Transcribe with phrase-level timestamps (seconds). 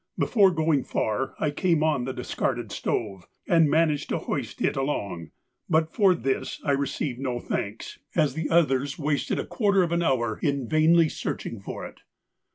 [0.17, 5.29] Before going far I came on the discarded stove, and managed to hoist it along;
[5.69, 10.01] but for this I received no thanks, as the others wasted a quarter of an
[10.01, 11.99] hour in vainly searching for it.